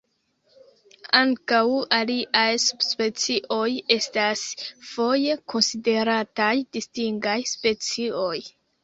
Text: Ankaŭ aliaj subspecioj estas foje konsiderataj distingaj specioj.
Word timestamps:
Ankaŭ 1.17 1.59
aliaj 1.97 2.45
subspecioj 2.63 3.67
estas 3.97 4.47
foje 4.93 5.37
konsiderataj 5.53 6.49
distingaj 6.79 7.37
specioj. 7.53 8.35